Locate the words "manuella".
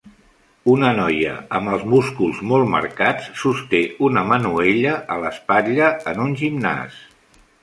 4.31-4.97